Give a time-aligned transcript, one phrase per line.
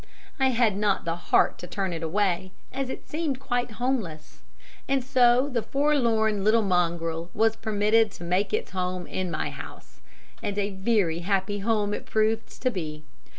[0.39, 4.41] I had not the heart to turn it away, as it seemed quite homeless,
[4.87, 10.01] and so the forlorn little mongrel was permitted to make its home in my house
[10.41, 13.03] and a very happy home it proved to be.